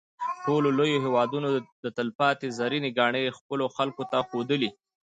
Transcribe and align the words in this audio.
ټولو 0.45 0.67
لویو 0.77 1.03
هېوادونو 1.05 1.47
د 1.83 1.85
طلاتپې 1.97 2.47
زرینې 2.59 2.89
ګاڼې 2.99 3.35
خپلو 3.37 3.65
خلکو 3.75 4.03
ته 4.11 4.17
ښودلې. 4.27 4.69